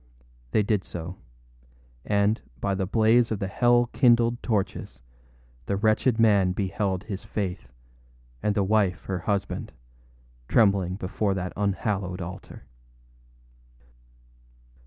[0.01, 0.03] â
[0.49, 1.17] They did so;
[2.03, 4.99] and, by the blaze of the hell kindled torches,
[5.67, 7.71] the wretched man beheld his Faith,
[8.41, 9.73] and the wife her husband,
[10.47, 12.65] trembling before that unhallowed altar.